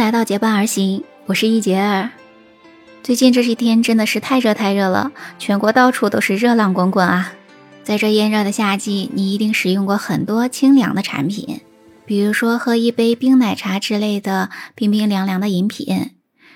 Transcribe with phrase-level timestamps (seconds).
[0.00, 2.08] 来到结伴而行，我是一杰儿。
[3.02, 7.34] 最近这几天真的是太热太热了，全国到处都是热浪滚滚啊！
[7.84, 11.60] 在这炎热的夏季，你一定使用过很多清凉的产品，
[12.06, 16.12] 比如说喝一杯冰奶茶之类的冰冰凉凉的饮品，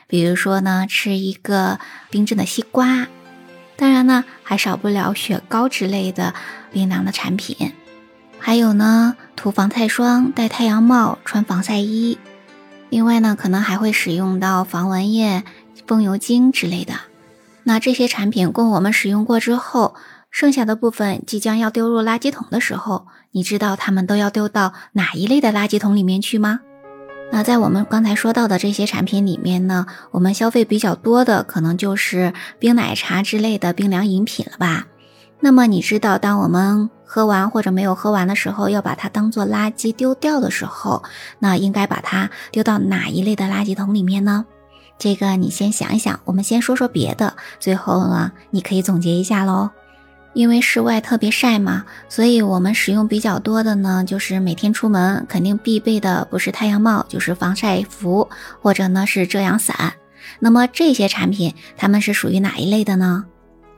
[0.09, 3.09] 比如说呢吃一个冰镇的西瓜，
[3.77, 6.33] 当然呢还少不了雪糕之类的
[6.73, 7.75] 冰凉的产品，
[8.39, 12.17] 还有呢涂防晒霜、戴太阳帽、穿防晒衣。
[12.95, 15.43] 另外呢，可能还会使用到防蚊液、
[15.85, 16.95] 风油精之类的。
[17.65, 19.97] 那这些产品供我们使用过之后，
[20.31, 26.61] 剩下的部分即将要丢入垃圾桶的时候，你知道它们都要丢到哪一类的垃圾桶里面去吗？
[27.33, 34.87] 那在我们刚才说到的这些产品里面呢，我们消费比较多的可能就是冰奶茶之类的冰凉饮品了吧？
[35.45, 41.03] 那么你知道，当我们喝完或者没有喝完的时候，要把它当做垃圾丢掉的时候，
[41.39, 44.47] 那应该把它丢到哪一类的垃圾桶里面呢？
[44.99, 49.69] 这个你先想一想，我们先说说别的，最后呢，你可以总结一下喽。
[50.33, 58.31] 因为室外特别晒嘛，所以我们使用比较多的呢，就是每天出门肯定必备的，不是太阳帽就是防晒服，
[58.63, 59.93] 或者呢是遮阳伞。
[60.39, 63.27] 那么这些产品，它们是属于哪一类的呢？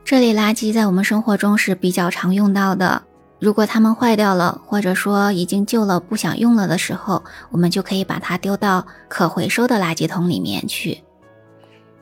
[0.07, 3.03] 这类垃圾在我们生活中是比较常用到的。
[3.39, 11.03] 如果它们坏掉了，或者说已经旧了不想用了的时候，我们就可以把它丢到可回收的垃圾桶里面去。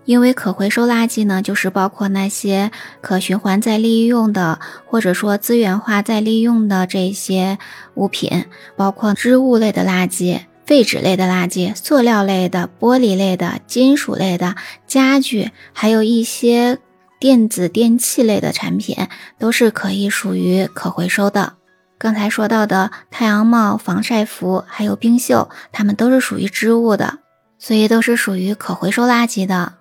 [0.05, 2.69] 因为可回收垃圾呢，就是包括那些
[3.01, 7.57] 可循环再利用的，或者说资源化再利用的这些
[7.95, 16.77] 物品，包括织物类的垃圾、废纸类的垃圾、塑料类的、玻璃类的、金属类的、家具，还有一些。
[17.19, 19.07] 电子电器类的产品
[19.39, 21.53] 都是可以属于可回收的。
[21.97, 27.19] 刚才说到的太阳帽、防晒服，还有冰袖，它们都是属于织物的，
[27.57, 29.75] 所以都是属于可回收垃圾的。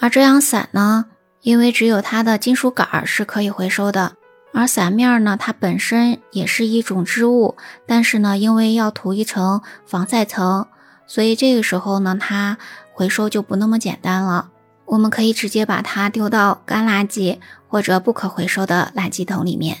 [0.00, 1.06] 而遮阳伞呢，
[1.42, 4.12] 因为只有它的金属杆是可以回收的，
[4.52, 7.56] 而伞面呢，它本身也是一种织物，
[7.86, 10.66] 但是呢，因为要涂一层防晒层，
[11.06, 12.56] 所以这个时候呢，它
[12.92, 14.50] 回收就不那么简单了。
[14.86, 17.38] 我们可以直接把它丢到干垃圾
[17.68, 19.78] 或者不可回收的垃圾桶里面。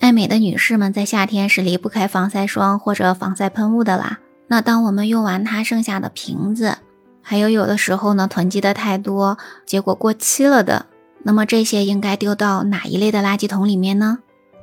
[0.00, 4.18] 爱美的女士们在夏天是离不开防晒霜或者防晒喷雾的啦。
[4.48, 6.78] 那当我们用完它剩下的瓶子，
[7.22, 10.86] 还有有的时候呢囤积的太多，结果过期了的，
[11.22, 14.18] 那么这些应该丢到哪一类的垃圾桶里面呢？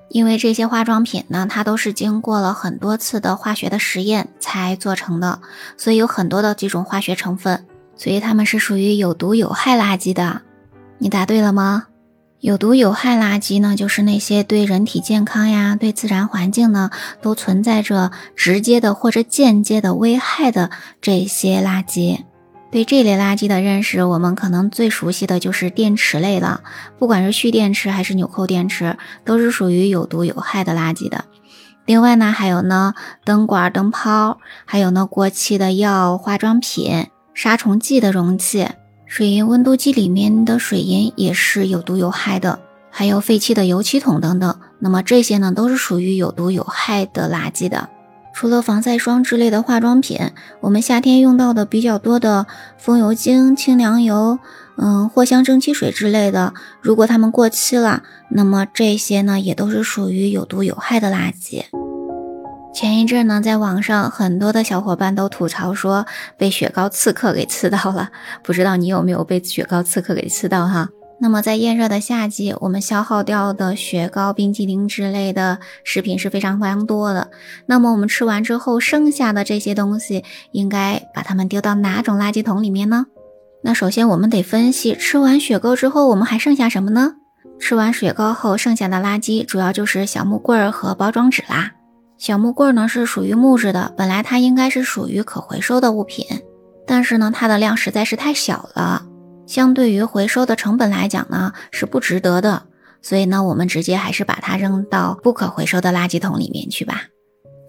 [0.10, 5.40] 因为这些化妆品呢，它都是经过了很多次的化学的实验才做成的，
[5.78, 7.66] 所以有很多的这种化学成分。
[7.98, 10.44] 所以它们是属于有毒有害垃圾的，
[11.00, 11.88] 你答对了吗？
[12.40, 20.70] 有毒有害垃圾呢，就是那些对人体健康呀、对自然环境呢都存在着直接的或者间接的危害的
[21.02, 22.20] 这些垃圾。
[22.70, 26.62] 对这类垃圾的认识，我们可能最熟悉的就是电池类了，
[27.00, 31.26] 不管是蓄电池还是纽扣电池，都是属于有毒有害的垃圾的。
[31.86, 32.94] 另外呢，还有呢
[33.24, 37.08] 灯管、灯泡，还有呢过期的药、化妆品。
[37.38, 38.68] 杀虫剂的容器、
[39.06, 42.58] 水银温度计里面的水银也是有毒有害的，
[42.90, 44.60] 还有废弃的油漆桶等等。
[44.80, 47.90] 那么这些呢，都是属于有毒有害的垃圾的。
[48.34, 50.20] 除了防晒霜之类的化妆品，
[50.62, 52.48] 我们夏天用到的比较多的
[52.80, 54.40] 风油精、清凉油、
[54.78, 61.66] 嗯，藿香正气水之类的，如果它们过期了，那么这些呢，也都是属于有毒有害的垃圾。
[62.78, 66.06] 前一阵呢，在网上很多的小伙伴都吐槽说
[66.38, 68.12] 被雪糕刺客给刺到了，
[68.44, 70.88] 不知道你有没有被雪糕刺客给刺到哈？
[71.20, 77.32] 那么在炎热的夏季，我们消耗掉的雪糕、冰激凌之类的食品是非常非常多的。
[77.66, 83.08] 那么我们吃完之后，剩下的这些东西应该把它们丢到哪种垃圾桶里面呢？
[83.64, 87.16] 那首先我们得分析，吃完雪糕之后，我们还剩下什么呢？
[87.60, 91.72] 吃完雪糕后剩下的垃圾，主要就是小木棍和包装纸啦。
[92.18, 96.26] 小木棍呢是属于木质的，本来它应该是属于可回收的物品，
[96.88, 99.06] 但是呢它的量实在是太小了，
[99.46, 102.64] 相对于回收的成本来讲呢是不值得的，
[103.04, 107.04] 所以呢我们直接还是把它扔到不可回收的垃圾桶里面去吧。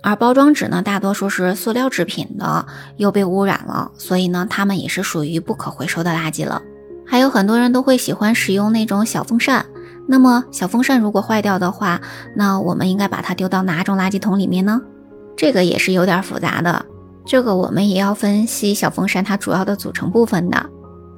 [0.03, 6.63] 而包装纸呢大多数是塑料制品的，又被污染了，所以呢它们也是属于不可回收的垃圾了。
[7.07, 9.67] 还有很多人都会喜欢使用那种小风扇。
[10.11, 12.01] 那么小风扇如果坏掉的话，
[12.35, 14.81] 那我们应该把它丢到哪种垃圾桶里面呢？
[15.37, 16.87] 这个也是有点复杂的，
[17.27, 20.67] 这个我们也要分析小风扇它主要的组成部分的。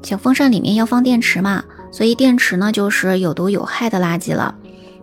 [0.03, 4.57] 小风扇里面要放电池嘛，所以电池呢就是有毒有害的垃圾了。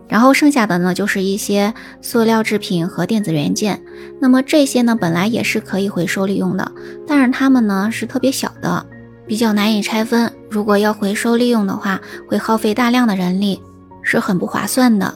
[0.06, 3.82] 然后剩下的呢就是一些塑料制品和电子元件。
[4.20, 6.72] 那么这些呢本来也是可以回收利用的，
[7.06, 8.84] 但是它们呢是特别小的，
[9.26, 10.32] 比较难以拆分。
[10.50, 13.60] 如果要回收利用的话，会耗费大量的人力，
[14.08, 15.14] 是很不划算的。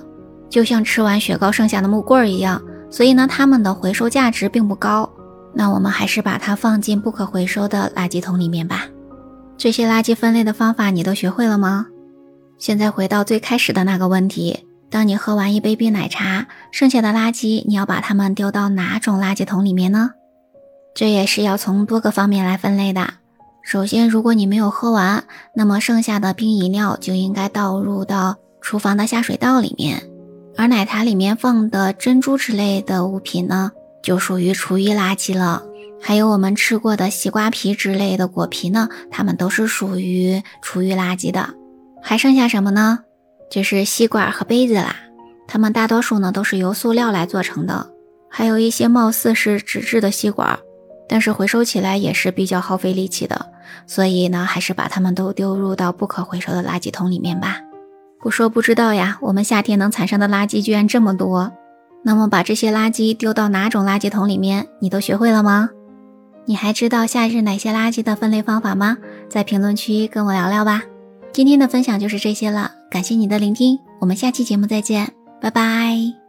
[0.51, 2.61] 就像吃完雪糕剩下的木棍儿一样，
[2.91, 5.09] 所以呢它们的回收价值并不高。
[5.55, 8.87] 那我们还是把它放进不可回收的垃圾桶里面吧。
[9.57, 11.87] 这些垃圾分类的方法你都学会了吗？
[12.59, 20.11] 现在回到最开始的那个问题：当你喝完一杯冰奶茶，剩下的垃圾你要把它们丢到哪种垃圾桶里面呢？
[20.95, 23.15] 这也是要从多个方面来分类的。
[23.63, 25.25] 首先，如果你没有喝完，
[25.55, 29.99] 那么剩下的冰饮料就应该倒入到厨房的下水道里面；
[30.57, 33.73] 而奶茶里面放的珍珠之类的物品呢，
[34.03, 35.63] 就属于厨余垃圾了。
[36.01, 41.51] 还有我们吃过的西瓜皮之类的果皮呢，它们都是属于厨余垃圾的。
[42.01, 43.01] 还剩下什么呢？
[43.51, 44.97] 就是吸管和杯子啦，
[45.47, 47.91] 它们大多数呢都是由塑料来做成的。
[48.29, 50.59] 还有一些貌似是纸质的吸管，
[51.09, 53.51] 但是回收起来也是比较耗费力气的。
[53.87, 57.61] 所以呢，还是把它们都丢入到不可回收的垃圾桶里面吧。
[58.23, 61.53] 不说不知道呀，我们夏天能产生的垃圾居然这么多。
[62.05, 65.71] 那么把这些垃圾丢到哪种垃圾桶里面，你都学会了吗？
[66.45, 68.97] 你还知道夏日哪些垃圾的分类方法吗？
[69.29, 70.83] 在评论区跟我聊聊吧。
[71.33, 76.22] 今天的分享就是这些了，感谢你的聆听，我们下期节目再见，拜拜。